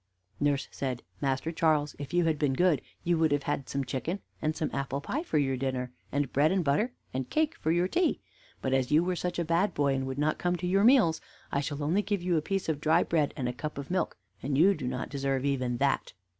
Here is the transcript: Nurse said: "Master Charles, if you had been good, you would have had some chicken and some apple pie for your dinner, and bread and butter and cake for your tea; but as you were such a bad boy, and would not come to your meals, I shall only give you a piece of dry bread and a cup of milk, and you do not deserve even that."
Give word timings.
Nurse 0.39 0.67
said: 0.71 1.03
"Master 1.21 1.51
Charles, 1.51 1.95
if 1.99 2.11
you 2.11 2.25
had 2.25 2.39
been 2.39 2.55
good, 2.55 2.81
you 3.03 3.19
would 3.19 3.31
have 3.31 3.43
had 3.43 3.69
some 3.69 3.85
chicken 3.85 4.19
and 4.41 4.55
some 4.55 4.71
apple 4.73 4.99
pie 4.99 5.21
for 5.21 5.37
your 5.37 5.55
dinner, 5.55 5.91
and 6.11 6.33
bread 6.33 6.51
and 6.51 6.63
butter 6.65 6.93
and 7.13 7.29
cake 7.29 7.53
for 7.55 7.71
your 7.71 7.87
tea; 7.87 8.19
but 8.63 8.73
as 8.73 8.89
you 8.91 9.03
were 9.03 9.15
such 9.15 9.37
a 9.37 9.45
bad 9.45 9.75
boy, 9.75 9.93
and 9.93 10.07
would 10.07 10.17
not 10.17 10.39
come 10.39 10.55
to 10.55 10.65
your 10.65 10.83
meals, 10.83 11.21
I 11.51 11.61
shall 11.61 11.83
only 11.83 12.01
give 12.01 12.23
you 12.23 12.35
a 12.35 12.41
piece 12.41 12.67
of 12.67 12.81
dry 12.81 13.03
bread 13.03 13.31
and 13.37 13.47
a 13.47 13.53
cup 13.53 13.77
of 13.77 13.91
milk, 13.91 14.17
and 14.41 14.57
you 14.57 14.73
do 14.73 14.87
not 14.87 15.09
deserve 15.09 15.45
even 15.45 15.77
that." 15.77 16.13